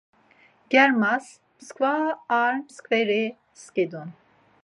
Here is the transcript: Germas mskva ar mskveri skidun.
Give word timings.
Germas 0.75 1.27
mskva 1.59 1.93
ar 2.39 2.59
mskveri 2.65 3.21
skidun. 3.67 4.19